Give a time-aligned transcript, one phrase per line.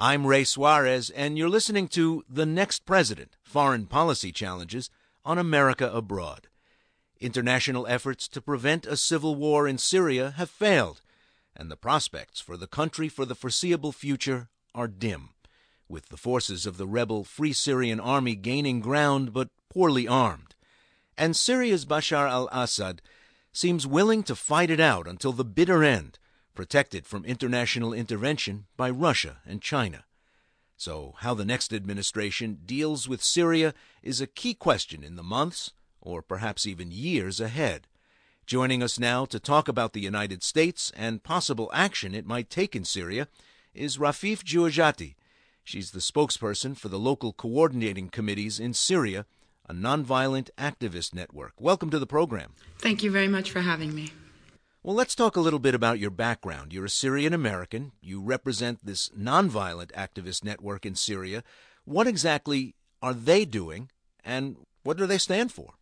[0.00, 4.90] I'm Ray Suarez, and you're listening to The Next President Foreign Policy Challenges
[5.24, 6.46] on America Abroad.
[7.20, 11.00] International efforts to prevent a civil war in Syria have failed,
[11.56, 15.30] and the prospects for the country for the foreseeable future are dim,
[15.88, 20.54] with the forces of the rebel Free Syrian Army gaining ground but poorly armed.
[21.16, 23.02] And Syria's Bashar al Assad
[23.52, 26.20] seems willing to fight it out until the bitter end
[26.58, 30.02] protected from international intervention by Russia and China.
[30.76, 35.70] So, how the next administration deals with Syria is a key question in the months,
[36.00, 37.86] or perhaps even years ahead.
[38.44, 42.74] Joining us now to talk about the United States and possible action it might take
[42.74, 43.28] in Syria
[43.72, 45.14] is Rafif Jouejati.
[45.62, 49.26] She's the spokesperson for the local coordinating committees in Syria,
[49.68, 51.52] a nonviolent activist network.
[51.60, 52.54] Welcome to the program.
[52.80, 54.10] Thank you very much for having me.
[54.82, 56.72] Well, let's talk a little bit about your background.
[56.72, 57.92] You're a Syrian American.
[58.00, 61.42] You represent this nonviolent activist network in Syria.
[61.84, 63.90] What exactly are they doing,
[64.24, 65.74] and what do they stand for?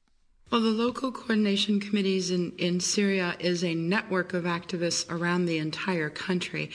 [0.51, 5.59] Well, the local coordination committees in, in Syria is a network of activists around the
[5.59, 6.71] entire country.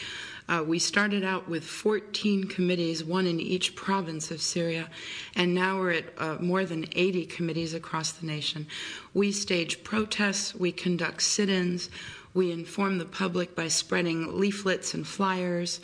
[0.50, 4.90] Uh, we started out with 14 committees, one in each province of Syria,
[5.38, 8.68] and now we're at uh, more than 80 committees across the nation.
[9.14, 11.90] We stage protests, we conduct sit ins,
[12.34, 15.80] we inform the public by spreading leaflets and flyers.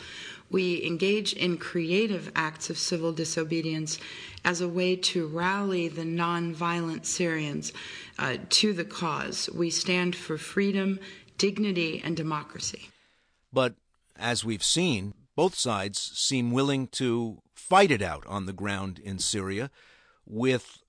[0.50, 3.98] We engage in creative acts of civil disobedience
[4.44, 7.72] as a way to rally the nonviolent Syrians
[8.18, 9.50] uh, to the cause.
[9.54, 11.00] We stand for freedom,
[11.36, 12.88] dignity, and democracy.
[13.52, 13.74] But
[14.16, 19.18] as we've seen, both sides seem willing to fight it out on the ground in
[19.18, 19.70] Syria
[20.26, 20.82] with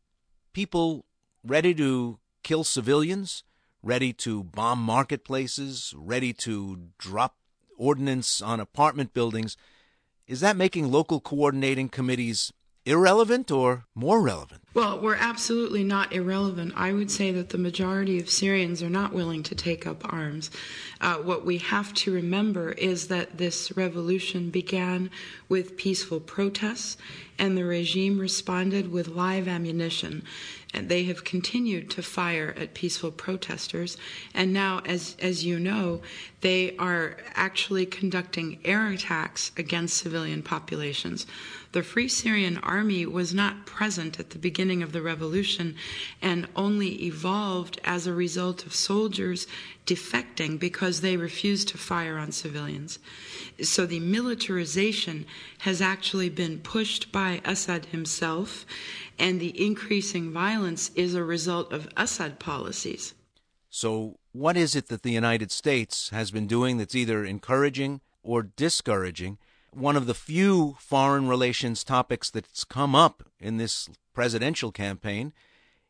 [0.54, 1.06] people
[1.44, 3.44] ready to kill civilians,
[3.82, 7.36] ready to bomb marketplaces, ready to drop
[7.78, 9.56] ordnance on apartment buildings.
[10.28, 12.52] Is that making local coordinating committees
[12.86, 14.62] irrelevant or more relevant?
[14.74, 16.74] Well, we're absolutely not irrelevant.
[16.76, 20.50] I would say that the majority of Syrians are not willing to take up arms.
[21.02, 25.10] Uh, what we have to remember is that this revolution began
[25.48, 26.98] with peaceful protests,
[27.38, 30.24] and the regime responded with live ammunition.
[30.74, 33.98] They have continued to fire at peaceful protesters.
[34.34, 36.02] And now, as, as you know,
[36.42, 41.26] they are actually conducting air attacks against civilian populations.
[41.72, 45.76] The Free Syrian Army was not present at the beginning of the revolution
[46.22, 49.46] and only evolved as a result of soldiers
[49.86, 53.00] defecting because they refused to fire on civilians.
[53.62, 55.26] So the militarization
[55.60, 58.66] has actually been pushed by Assad himself,
[59.20, 63.14] and the increasing violence is a result of Assad policies.
[63.70, 68.44] So, what is it that the United States has been doing that's either encouraging or
[68.44, 69.38] discouraging
[69.72, 75.34] one of the few foreign relations topics that's come up in this presidential campaign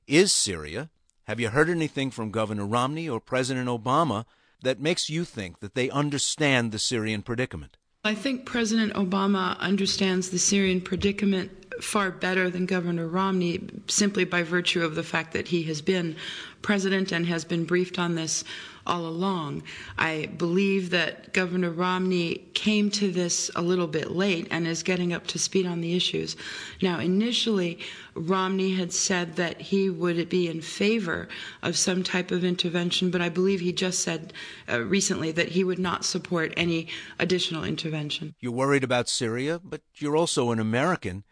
[0.08, 0.90] is Syria.
[1.26, 4.26] Have you heard anything from Governor Romney or President Obama
[4.62, 7.78] that makes you think that they understand the Syrian predicament?
[8.04, 14.44] I think President Obama understands the Syrian predicament far better than Governor Romney simply by
[14.44, 16.16] virtue of the fact that he has been
[16.62, 18.44] president and has been briefed on this
[18.86, 19.64] all along.
[19.98, 25.14] I believe that Governor Romney came to this a little bit late and is getting
[25.14, 26.36] up to speed on the issues.
[26.82, 27.80] Now, initially,
[28.16, 31.30] Romney had said that he would be in favor
[31.62, 34.34] of some type of intervention, but I believe he just said
[34.68, 36.88] uh, recently that he would not support any
[37.20, 38.34] additional intervention.
[38.40, 41.24] You're worried about Syria, but you're also an American.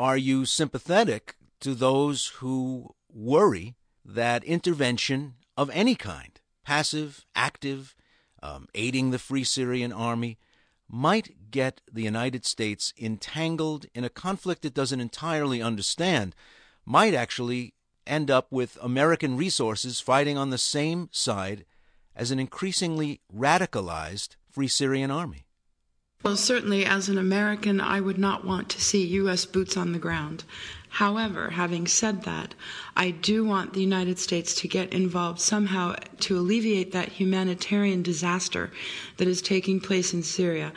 [0.00, 7.94] Are you sympathetic to those who worry that intervention of any kind passive, active,
[8.42, 10.38] um, aiding the Free Syrian Army,
[10.88, 16.34] might get the United States entangled in a conflict it doesn't entirely understand,
[16.86, 17.74] might actually
[18.06, 21.66] end up with American resources fighting on the same side
[22.16, 25.44] as an increasingly radicalized Free Syrian Army.
[26.22, 29.46] Well, certainly, as an American, I would not want to see U.S.
[29.46, 30.44] boots on the ground.
[30.90, 32.54] However, having said that,
[32.94, 38.70] I do want the United States to get involved somehow to alleviate that humanitarian disaster
[39.16, 40.74] that is taking place in Syria.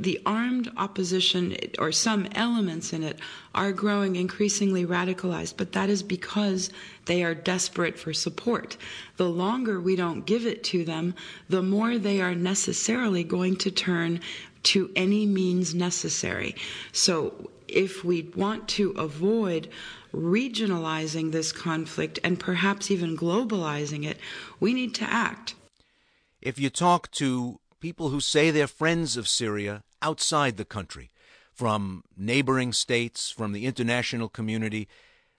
[0.00, 3.20] The armed opposition, or some elements in it,
[3.54, 6.70] are growing increasingly radicalized, but that is because
[7.04, 8.76] they are desperate for support.
[9.16, 11.14] The longer we don't give it to them,
[11.48, 14.20] the more they are necessarily going to turn
[14.64, 16.54] to any means necessary.
[16.92, 19.68] So if we want to avoid
[20.14, 24.18] regionalizing this conflict and perhaps even globalizing it,
[24.60, 25.54] we need to act.
[26.40, 31.10] If you talk to people who say they're friends of Syria outside the country,
[31.52, 34.88] from neighboring states, from the international community.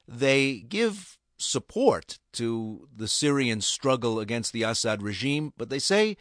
[0.08, 6.16] They give support to the Syrian struggle against the Assad regime, but they say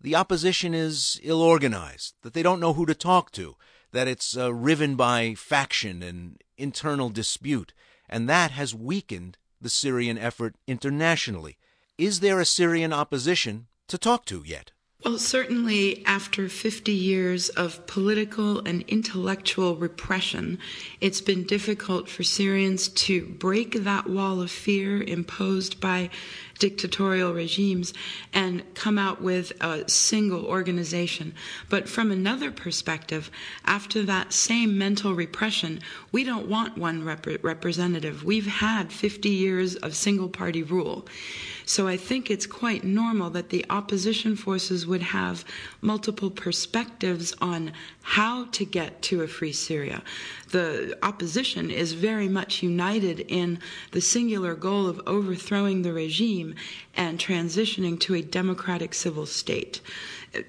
[0.00, 3.56] the opposition is ill organized, that they don't know who to talk to,
[3.92, 7.72] that it's uh, riven by faction and internal dispute,
[8.08, 11.58] and that has weakened the Syrian effort internationally.
[11.98, 14.72] Is there a Syrian opposition to talk to yet?
[15.06, 20.58] Well, certainly after 50 years of political and intellectual repression,
[21.00, 26.10] it's been difficult for Syrians to break that wall of fear imposed by
[26.58, 27.94] dictatorial regimes
[28.32, 31.34] and come out with a single organization.
[31.68, 33.30] But from another perspective,
[33.64, 38.24] after that same mental repression, we don't want one rep- representative.
[38.24, 41.06] We've had 50 years of single party rule.
[41.68, 45.44] So I think it's quite normal that the opposition forces would have
[45.80, 47.72] multiple perspectives on
[48.02, 50.04] how to get to a free Syria.
[50.52, 53.58] The opposition is very much united in
[53.90, 56.54] the singular goal of overthrowing the regime
[56.94, 59.80] and transitioning to a democratic civil state.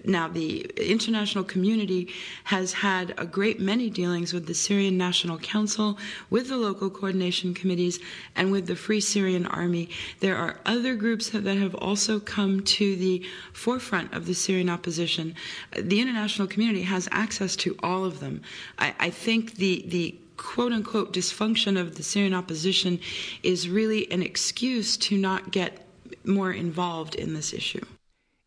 [0.06, 2.10] Now, the international community
[2.46, 5.98] has had a great many dealings with the Syrian National Council,
[6.30, 8.00] with the local coordination committees,
[8.36, 9.90] and with the Free Syrian Army.
[10.20, 15.36] There are other groups that have also come to the forefront of the Syrian opposition.
[15.78, 18.42] The international community has access to all of them.
[18.80, 23.00] I, I think the, the quote unquote dysfunction of the Syrian opposition
[23.44, 25.86] is really an excuse to not get
[26.24, 27.84] more involved in this issue.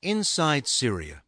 [0.03, 1.23] Inside Syria,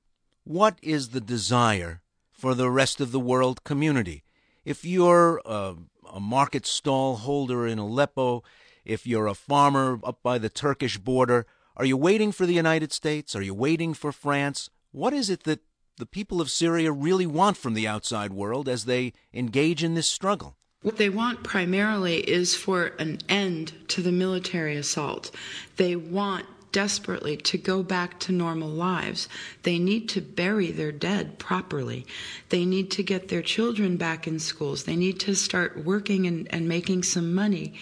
[0.44, 4.24] what is the desire for the rest of the world community?
[4.64, 5.76] If you're a,
[6.12, 8.42] a, market stall holder in Aleppo,
[8.84, 11.46] if you're a farmer up by the Turkish border,
[11.76, 13.34] are you waiting for the United States?
[13.34, 14.68] Are you waiting for France?
[14.90, 15.60] What is it that
[15.96, 20.08] the people of Syria really want from the outside world as they engage in this
[20.08, 20.56] struggle?
[20.82, 25.30] What they want primarily is for an end to the military assault.
[25.76, 29.28] They want desperately to go back to normal lives.
[29.62, 32.06] They need to bury their dead properly.
[32.48, 34.84] They need to get their children back in schools.
[34.84, 37.74] They need to start working and, and making some money.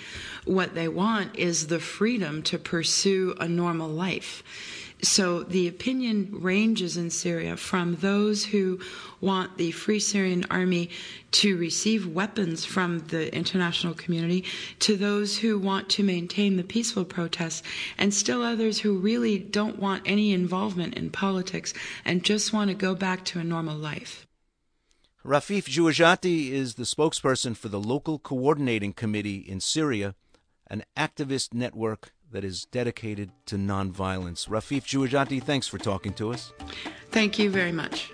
[0.45, 4.43] What they want is the freedom to pursue a normal life.
[5.03, 8.81] So the opinion ranges in Syria from those who
[9.21, 10.91] want the Free Syrian Army
[11.33, 14.45] to receive weapons from the international community
[14.81, 17.63] to those who want to maintain the peaceful protests,
[17.97, 21.73] and still others who really don't want any involvement in politics
[22.05, 24.27] and just want to go back to a normal life.
[25.25, 30.15] Rafif Jouejati is the spokesperson for the local coordinating committee in Syria,
[30.67, 34.49] an activist network that is dedicated to nonviolence.
[34.49, 36.53] Rafif Jouejati, thanks for talking to us.
[37.11, 38.13] Thank you very much.